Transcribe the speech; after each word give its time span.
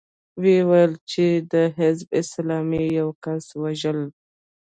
ويې 0.41 0.59
ويل 0.69 0.93
چې 1.11 1.25
د 1.53 1.53
حزب 1.77 2.07
اسلامي 2.21 2.83
د 2.89 2.93
يوه 2.99 3.15
کس 3.23 3.45
وژل. 3.61 3.99